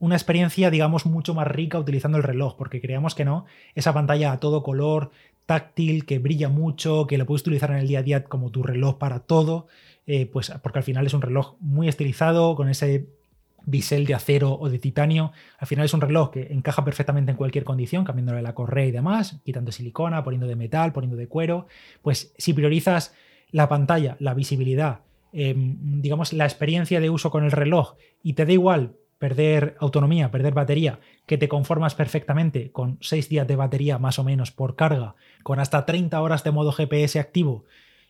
una 0.02 0.16
experiencia, 0.16 0.68
digamos, 0.68 1.06
mucho 1.06 1.32
más 1.32 1.46
rica 1.46 1.78
utilizando 1.78 2.18
el 2.18 2.24
reloj, 2.24 2.56
porque 2.56 2.80
creamos 2.80 3.14
que 3.14 3.24
no, 3.24 3.46
esa 3.76 3.94
pantalla 3.94 4.32
a 4.32 4.40
todo 4.40 4.64
color, 4.64 5.12
táctil, 5.46 6.06
que 6.06 6.18
brilla 6.18 6.48
mucho, 6.48 7.06
que 7.06 7.16
lo 7.18 7.24
puedes 7.24 7.42
utilizar 7.42 7.70
en 7.70 7.76
el 7.76 7.86
día 7.86 8.00
a 8.00 8.02
día 8.02 8.24
como 8.24 8.50
tu 8.50 8.64
reloj 8.64 8.98
para 8.98 9.20
todo, 9.20 9.68
eh, 10.08 10.26
pues 10.26 10.52
porque 10.60 10.80
al 10.80 10.82
final 10.82 11.06
es 11.06 11.14
un 11.14 11.22
reloj 11.22 11.54
muy 11.60 11.86
estilizado, 11.86 12.56
con 12.56 12.68
ese 12.68 13.06
bisel 13.64 14.04
de 14.04 14.14
acero 14.14 14.58
o 14.58 14.68
de 14.68 14.80
titanio. 14.80 15.30
Al 15.58 15.68
final 15.68 15.84
es 15.84 15.94
un 15.94 16.00
reloj 16.00 16.32
que 16.32 16.48
encaja 16.52 16.84
perfectamente 16.84 17.30
en 17.30 17.36
cualquier 17.36 17.62
condición, 17.62 18.04
cambiándole 18.04 18.42
la 18.42 18.56
correa 18.56 18.86
y 18.86 18.90
demás, 18.90 19.38
quitando 19.44 19.70
silicona, 19.70 20.24
poniendo 20.24 20.48
de 20.48 20.56
metal, 20.56 20.92
poniendo 20.92 21.16
de 21.16 21.28
cuero. 21.28 21.68
Pues 22.02 22.34
si 22.38 22.54
priorizas 22.54 23.14
la 23.52 23.68
pantalla, 23.68 24.16
la 24.18 24.34
visibilidad, 24.34 25.02
em, 25.32 26.02
digamos, 26.02 26.32
la 26.32 26.44
experiencia 26.44 26.98
de 26.98 27.08
uso 27.08 27.30
con 27.30 27.44
el 27.44 27.52
reloj 27.52 27.94
y 28.24 28.32
te 28.32 28.44
da 28.46 28.52
igual 28.52 28.96
perder 29.22 29.76
autonomía, 29.78 30.32
perder 30.32 30.52
batería, 30.52 30.98
que 31.26 31.38
te 31.38 31.48
conformas 31.48 31.94
perfectamente 31.94 32.72
con 32.72 32.98
6 33.02 33.28
días 33.28 33.46
de 33.46 33.54
batería 33.54 34.00
más 34.00 34.18
o 34.18 34.24
menos 34.24 34.50
por 34.50 34.74
carga, 34.74 35.14
con 35.44 35.60
hasta 35.60 35.86
30 35.86 36.20
horas 36.20 36.42
de 36.42 36.50
modo 36.50 36.72
GPS 36.72 37.20
activo 37.20 37.64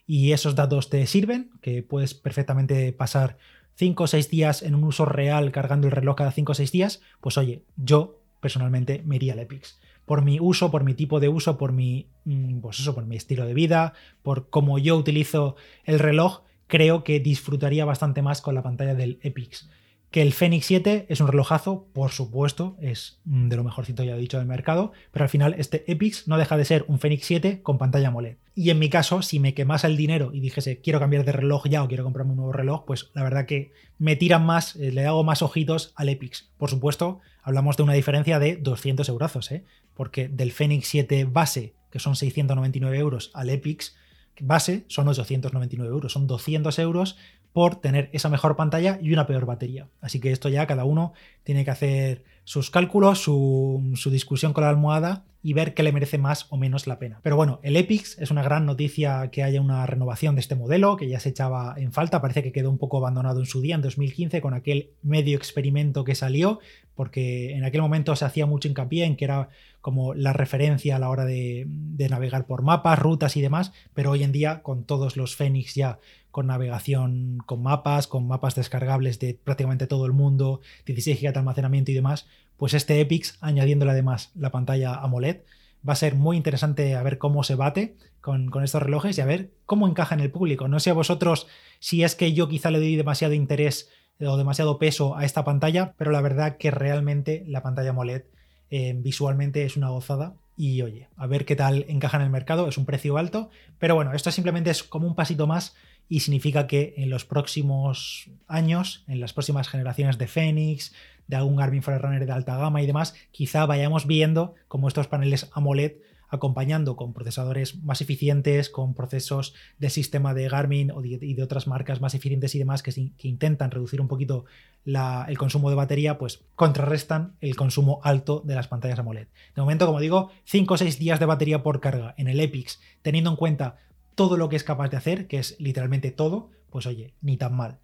y 0.06 0.32
esos 0.32 0.54
datos 0.54 0.88
te 0.88 1.06
sirven, 1.06 1.50
que 1.60 1.82
puedes 1.82 2.14
perfectamente 2.14 2.94
pasar 2.94 3.36
5 3.74 4.04
o 4.04 4.06
6 4.06 4.30
días 4.30 4.62
en 4.62 4.74
un 4.74 4.84
uso 4.84 5.04
real 5.04 5.52
cargando 5.52 5.86
el 5.86 5.92
reloj 5.92 6.16
cada 6.16 6.32
5 6.32 6.52
o 6.52 6.54
6 6.54 6.72
días, 6.72 7.02
pues 7.20 7.36
oye, 7.36 7.62
yo 7.76 8.22
personalmente 8.40 9.02
me 9.04 9.16
iría 9.16 9.34
al 9.34 9.40
Epix. 9.40 9.82
Por 10.06 10.24
mi 10.24 10.40
uso, 10.40 10.70
por 10.70 10.82
mi 10.82 10.94
tipo 10.94 11.20
de 11.20 11.28
uso, 11.28 11.58
por 11.58 11.72
mi, 11.72 12.06
mm, 12.24 12.60
pues 12.60 12.80
eso, 12.80 12.94
por 12.94 13.04
mi 13.04 13.16
estilo 13.16 13.44
de 13.44 13.52
vida, 13.52 13.92
por 14.22 14.48
cómo 14.48 14.78
yo 14.78 14.96
utilizo 14.96 15.56
el 15.84 15.98
reloj, 15.98 16.40
creo 16.68 17.04
que 17.04 17.20
disfrutaría 17.20 17.84
bastante 17.84 18.22
más 18.22 18.40
con 18.40 18.54
la 18.54 18.62
pantalla 18.62 18.94
del 18.94 19.18
Epix. 19.20 19.68
Que 20.12 20.20
el 20.20 20.34
Fenix 20.34 20.66
7 20.66 21.06
es 21.08 21.20
un 21.22 21.28
relojazo, 21.28 21.86
por 21.94 22.10
supuesto, 22.10 22.76
es 22.82 23.18
de 23.24 23.56
lo 23.56 23.64
mejorcito 23.64 24.04
ya 24.04 24.14
dicho 24.14 24.36
del 24.36 24.46
mercado, 24.46 24.92
pero 25.10 25.22
al 25.22 25.30
final 25.30 25.54
este 25.56 25.90
Epix 25.90 26.28
no 26.28 26.36
deja 26.36 26.58
de 26.58 26.66
ser 26.66 26.84
un 26.86 26.98
Fenix 26.98 27.24
7 27.24 27.62
con 27.62 27.78
pantalla 27.78 28.08
AMOLED. 28.08 28.36
Y 28.54 28.68
en 28.68 28.78
mi 28.78 28.90
caso, 28.90 29.22
si 29.22 29.40
me 29.40 29.54
quemase 29.54 29.86
el 29.86 29.96
dinero 29.96 30.30
y 30.34 30.40
dijese 30.40 30.82
quiero 30.82 31.00
cambiar 31.00 31.24
de 31.24 31.32
reloj 31.32 31.66
ya 31.66 31.82
o 31.82 31.88
quiero 31.88 32.04
comprarme 32.04 32.32
un 32.32 32.36
nuevo 32.36 32.52
reloj, 32.52 32.84
pues 32.84 33.08
la 33.14 33.22
verdad 33.22 33.46
que 33.46 33.72
me 33.96 34.14
tiran 34.14 34.44
más, 34.44 34.76
eh, 34.76 34.92
le 34.92 35.06
hago 35.06 35.24
más 35.24 35.40
ojitos 35.40 35.94
al 35.96 36.10
Epix. 36.10 36.50
Por 36.58 36.68
supuesto, 36.68 37.20
hablamos 37.42 37.78
de 37.78 37.84
una 37.84 37.94
diferencia 37.94 38.38
de 38.38 38.56
200 38.56 39.08
euros, 39.08 39.50
¿eh? 39.50 39.64
porque 39.94 40.28
del 40.28 40.52
Fenix 40.52 40.88
7 40.88 41.24
base, 41.24 41.72
que 41.90 42.00
son 42.00 42.16
699 42.16 42.98
euros, 42.98 43.30
al 43.32 43.48
Epix 43.48 43.96
base 44.40 44.84
son 44.88 45.08
899 45.08 45.90
euros, 45.90 46.12
son 46.12 46.26
200 46.26 46.78
euros 46.80 47.16
por 47.52 47.76
tener 47.76 48.08
esa 48.12 48.28
mejor 48.28 48.56
pantalla 48.56 48.98
y 49.00 49.12
una 49.12 49.26
peor 49.26 49.46
batería. 49.46 49.88
Así 50.00 50.20
que 50.20 50.32
esto 50.32 50.48
ya 50.48 50.66
cada 50.66 50.84
uno 50.84 51.12
tiene 51.44 51.64
que 51.64 51.70
hacer 51.70 52.24
sus 52.44 52.70
cálculos, 52.70 53.20
su, 53.20 53.92
discusión 54.10 54.52
con 54.52 54.64
la 54.64 54.70
almohada 54.70 55.24
y 55.44 55.54
ver 55.54 55.74
qué 55.74 55.82
le 55.82 55.92
merece 55.92 56.18
más 56.18 56.46
o 56.50 56.56
menos 56.56 56.86
la 56.86 56.98
pena. 56.98 57.20
Pero 57.22 57.36
bueno, 57.36 57.58
el 57.62 57.76
Epix 57.76 58.16
es 58.18 58.30
una 58.30 58.42
gran 58.42 58.64
noticia 58.64 59.28
que 59.30 59.42
haya 59.42 59.60
una 59.60 59.84
renovación 59.86 60.36
de 60.36 60.40
este 60.40 60.54
modelo, 60.54 60.96
que 60.96 61.08
ya 61.08 61.18
se 61.18 61.30
echaba 61.30 61.74
en 61.76 61.92
falta, 61.92 62.20
parece 62.20 62.42
que 62.42 62.52
quedó 62.52 62.70
un 62.70 62.78
poco 62.78 62.98
abandonado 62.98 63.40
en 63.40 63.46
su 63.46 63.60
día, 63.60 63.74
en 63.74 63.82
2015, 63.82 64.40
con 64.40 64.54
aquel 64.54 64.90
medio 65.02 65.36
experimento 65.36 66.04
que 66.04 66.14
salió, 66.14 66.60
porque 66.94 67.56
en 67.56 67.64
aquel 67.64 67.82
momento 67.82 68.14
se 68.14 68.24
hacía 68.24 68.46
mucho 68.46 68.68
hincapié 68.68 69.04
en 69.04 69.16
que 69.16 69.24
era 69.24 69.48
como 69.80 70.14
la 70.14 70.32
referencia 70.32 70.94
a 70.94 70.98
la 71.00 71.10
hora 71.10 71.24
de, 71.24 71.64
de 71.66 72.08
navegar 72.08 72.46
por 72.46 72.62
mapas, 72.62 73.00
rutas 73.00 73.36
y 73.36 73.40
demás, 73.40 73.72
pero 73.94 74.12
hoy 74.12 74.22
en 74.22 74.30
día 74.30 74.62
con 74.62 74.84
todos 74.84 75.16
los 75.16 75.34
Fenix 75.34 75.74
ya 75.74 75.98
con 76.32 76.48
navegación 76.48 77.38
con 77.46 77.62
mapas, 77.62 78.08
con 78.08 78.26
mapas 78.26 78.56
descargables 78.56 79.20
de 79.20 79.38
prácticamente 79.44 79.86
todo 79.86 80.06
el 80.06 80.12
mundo, 80.12 80.60
16 80.86 81.20
GB 81.20 81.32
de 81.32 81.38
almacenamiento 81.38 81.92
y 81.92 81.94
demás, 81.94 82.26
pues 82.56 82.74
este 82.74 83.00
Epix, 83.00 83.38
añadiéndole 83.40 83.92
además 83.92 84.32
la 84.34 84.50
pantalla 84.50 84.94
AMOLED, 84.94 85.42
va 85.88 85.92
a 85.92 85.96
ser 85.96 86.14
muy 86.14 86.36
interesante 86.36 86.96
a 86.96 87.02
ver 87.02 87.18
cómo 87.18 87.44
se 87.44 87.54
bate 87.54 87.96
con, 88.20 88.50
estos 88.62 88.82
relojes 88.82 89.18
y 89.18 89.20
a 89.20 89.26
ver 89.26 89.50
cómo 89.66 89.86
encaja 89.86 90.14
en 90.14 90.20
el 90.20 90.30
público. 90.30 90.68
No 90.68 90.80
sé 90.80 90.90
a 90.90 90.94
vosotros 90.94 91.46
si 91.80 92.02
es 92.02 92.14
que 92.14 92.32
yo 92.32 92.48
quizá 92.48 92.70
le 92.70 92.78
doy 92.78 92.96
demasiado 92.96 93.34
interés 93.34 93.90
o 94.20 94.36
demasiado 94.36 94.78
peso 94.78 95.16
a 95.16 95.24
esta 95.24 95.44
pantalla, 95.44 95.94
pero 95.98 96.12
la 96.12 96.20
verdad 96.20 96.56
que 96.56 96.70
realmente 96.70 97.44
la 97.46 97.62
pantalla 97.62 97.90
AMOLED 97.90 98.22
eh, 98.70 98.94
visualmente 98.96 99.64
es 99.64 99.76
una 99.76 99.90
gozada 99.90 100.34
y 100.56 100.82
oye, 100.82 101.08
a 101.16 101.26
ver 101.26 101.44
qué 101.44 101.56
tal 101.56 101.84
encaja 101.88 102.18
en 102.18 102.24
el 102.24 102.30
mercado, 102.30 102.68
es 102.68 102.78
un 102.78 102.86
precio 102.86 103.16
alto, 103.16 103.50
pero 103.78 103.94
bueno, 103.94 104.12
esto 104.12 104.30
simplemente 104.30 104.70
es 104.70 104.82
como 104.82 105.06
un 105.06 105.14
pasito 105.14 105.46
más 105.46 105.74
y 106.08 106.20
significa 106.20 106.66
que 106.66 106.94
en 106.96 107.10
los 107.10 107.24
próximos 107.24 108.30
años, 108.46 109.04
en 109.08 109.20
las 109.20 109.32
próximas 109.32 109.68
generaciones 109.68 110.18
de 110.18 110.26
Phoenix, 110.26 110.92
de 111.26 111.36
algún 111.36 111.56
Garmin 111.56 111.82
Forerunner 111.82 112.26
de 112.26 112.32
alta 112.32 112.56
gama 112.56 112.82
y 112.82 112.86
demás, 112.86 113.14
quizá 113.30 113.64
vayamos 113.66 114.06
viendo 114.06 114.54
como 114.68 114.88
estos 114.88 115.08
paneles 115.08 115.50
AMOLED 115.52 115.92
acompañando 116.32 116.96
con 116.96 117.12
procesadores 117.12 117.82
más 117.84 118.00
eficientes, 118.00 118.70
con 118.70 118.94
procesos 118.94 119.52
del 119.78 119.90
sistema 119.90 120.32
de 120.32 120.48
Garmin 120.48 120.90
y 121.04 121.34
de 121.34 121.42
otras 121.42 121.66
marcas 121.66 122.00
más 122.00 122.14
eficientes 122.14 122.54
y 122.54 122.58
demás 122.58 122.82
que, 122.82 123.12
intentan 123.18 123.70
reducir 123.70 124.00
un 124.00 124.08
poquito 124.08 124.46
el 124.86 125.36
consumo 125.36 125.68
de 125.68 125.76
batería, 125.76 126.16
pues 126.16 126.42
contrarrestan 126.56 127.36
el 127.42 127.54
consumo 127.54 128.00
alto 128.02 128.42
de 128.46 128.54
las 128.54 128.66
pantallas 128.66 128.98
AMOLED. 128.98 129.28
De 129.54 129.60
momento, 129.60 129.84
como 129.84 130.00
digo, 130.00 130.30
5 130.44 130.72
o 130.72 130.76
6 130.78 130.98
días 130.98 131.20
de 131.20 131.26
batería 131.26 131.62
por 131.62 131.80
carga 131.80 132.14
en 132.16 132.28
el 132.28 132.40
Epix, 132.40 132.80
teniendo 133.02 133.28
en 133.28 133.36
cuenta 133.36 133.76
todo 134.14 134.36
lo 134.36 134.48
que 134.48 134.56
es 134.56 134.64
capaz 134.64 134.88
de 134.88 134.96
hacer, 134.96 135.26
que 135.26 135.38
es 135.38 135.56
literalmente 135.58 136.10
todo, 136.10 136.50
pues 136.70 136.86
oye, 136.86 137.14
ni 137.20 137.36
tan 137.36 137.54
mal. 137.54 137.78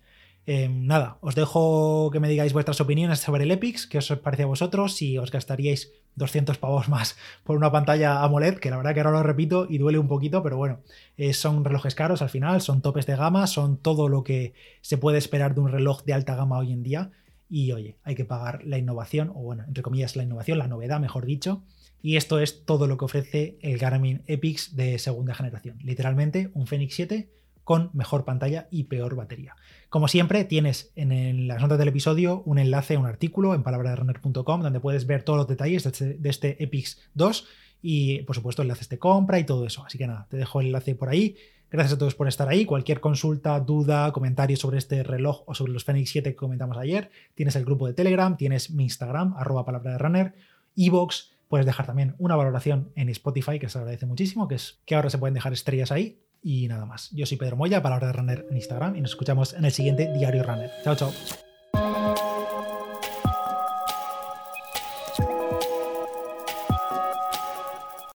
Em, 0.46 0.86
nada, 0.86 1.18
os 1.20 1.34
dejo 1.34 2.08
que 2.10 2.20
me 2.20 2.28
digáis 2.28 2.54
vuestras 2.54 2.80
opiniones 2.80 3.18
sobre 3.18 3.44
el 3.44 3.50
Epix, 3.50 3.86
qué 3.86 3.98
os 3.98 4.08
parece 4.22 4.44
a 4.44 4.46
vosotros, 4.46 4.94
si 4.94 5.18
os 5.18 5.30
gastaríais 5.30 5.92
200 6.14 6.56
pavos 6.56 6.88
más 6.88 7.18
por 7.44 7.56
una 7.56 7.70
pantalla 7.70 8.22
AMOLED, 8.22 8.54
que 8.54 8.70
la 8.70 8.78
verdad 8.78 8.94
que 8.94 9.00
ahora 9.00 9.18
lo 9.18 9.22
repito 9.22 9.66
y 9.68 9.76
duele 9.76 9.98
un 9.98 10.08
poquito, 10.08 10.42
pero 10.42 10.56
bueno, 10.56 10.80
eh, 11.18 11.34
son 11.34 11.66
relojes 11.66 11.94
caros 11.94 12.22
al 12.22 12.30
final, 12.30 12.62
son 12.62 12.80
topes 12.80 13.04
de 13.04 13.16
gama, 13.16 13.46
son 13.46 13.76
todo 13.76 14.08
lo 14.08 14.24
que 14.24 14.54
se 14.80 14.96
puede 14.96 15.18
esperar 15.18 15.54
de 15.54 15.60
un 15.60 15.70
reloj 15.70 16.02
de 16.04 16.14
alta 16.14 16.34
gama 16.34 16.56
hoy 16.56 16.72
en 16.72 16.82
día. 16.82 17.10
Y 17.48 17.72
oye, 17.72 17.96
hay 18.02 18.14
que 18.14 18.24
pagar 18.24 18.64
la 18.64 18.78
innovación, 18.78 19.30
o 19.30 19.40
bueno, 19.40 19.64
entre 19.66 19.82
comillas, 19.82 20.16
la 20.16 20.22
innovación, 20.22 20.58
la 20.58 20.68
novedad, 20.68 21.00
mejor 21.00 21.26
dicho. 21.26 21.62
Y 22.02 22.16
esto 22.16 22.38
es 22.38 22.64
todo 22.64 22.86
lo 22.86 22.96
que 22.96 23.06
ofrece 23.06 23.58
el 23.60 23.78
Garmin 23.78 24.22
Epix 24.26 24.76
de 24.76 24.98
segunda 24.98 25.34
generación. 25.34 25.78
Literalmente 25.82 26.50
un 26.54 26.66
Fenix 26.66 26.94
7 26.94 27.30
con 27.64 27.90
mejor 27.92 28.24
pantalla 28.24 28.66
y 28.70 28.84
peor 28.84 29.14
batería. 29.14 29.54
Como 29.90 30.08
siempre, 30.08 30.44
tienes 30.44 30.90
en 30.96 31.48
las 31.48 31.60
notas 31.60 31.78
del 31.78 31.88
episodio 31.88 32.42
un 32.46 32.58
enlace, 32.58 32.96
un 32.96 33.04
artículo 33.04 33.54
en 33.54 33.62
palabraderunner.com 33.62 34.62
donde 34.62 34.80
puedes 34.80 35.06
ver 35.06 35.22
todos 35.22 35.36
los 35.36 35.48
detalles 35.48 35.84
de 35.84 35.90
este, 35.90 36.14
de 36.14 36.30
este 36.30 36.62
Epix 36.62 36.98
2 37.12 37.46
y, 37.82 38.22
por 38.22 38.36
supuesto, 38.36 38.62
enlaces 38.62 38.88
de 38.88 38.98
compra 38.98 39.38
y 39.38 39.44
todo 39.44 39.66
eso. 39.66 39.84
Así 39.84 39.98
que 39.98 40.06
nada, 40.06 40.26
te 40.30 40.38
dejo 40.38 40.60
el 40.60 40.68
enlace 40.68 40.94
por 40.94 41.10
ahí. 41.10 41.36
Gracias 41.70 41.94
a 41.94 41.98
todos 41.98 42.14
por 42.14 42.28
estar 42.28 42.48
ahí. 42.48 42.64
Cualquier 42.64 43.00
consulta, 43.00 43.60
duda, 43.60 44.10
comentario 44.12 44.56
sobre 44.56 44.78
este 44.78 45.02
reloj 45.02 45.42
o 45.46 45.54
sobre 45.54 45.72
los 45.72 45.84
Fenix 45.84 46.10
7 46.10 46.30
que 46.30 46.36
comentamos 46.36 46.78
ayer, 46.78 47.10
tienes 47.34 47.56
el 47.56 47.64
grupo 47.64 47.86
de 47.86 47.92
Telegram, 47.92 48.36
tienes 48.36 48.70
mi 48.70 48.84
Instagram, 48.84 49.34
arroba 49.36 49.64
palabra 49.64 49.92
de 49.92 49.98
runner, 49.98 50.34
Evox, 50.76 51.32
puedes 51.48 51.66
dejar 51.66 51.86
también 51.86 52.14
una 52.18 52.36
valoración 52.36 52.90
en 52.94 53.08
Spotify, 53.10 53.58
que 53.58 53.68
se 53.68 53.78
agradece 53.78 54.06
muchísimo, 54.06 54.48
que 54.48 54.54
es 54.54 54.78
que 54.86 54.94
ahora 54.94 55.10
se 55.10 55.18
pueden 55.18 55.34
dejar 55.34 55.52
estrellas 55.52 55.92
ahí. 55.92 56.18
Y 56.40 56.68
nada 56.68 56.86
más. 56.86 57.10
Yo 57.10 57.26
soy 57.26 57.36
Pedro 57.36 57.56
Moya, 57.56 57.82
Palabra 57.82 58.06
de 58.06 58.12
Runner 58.12 58.46
en 58.48 58.56
Instagram 58.56 58.94
y 58.94 59.00
nos 59.00 59.10
escuchamos 59.10 59.54
en 59.54 59.64
el 59.64 59.72
siguiente 59.72 60.08
Diario 60.14 60.44
Runner. 60.44 60.70
Chao, 60.84 60.94
chao. 60.94 61.12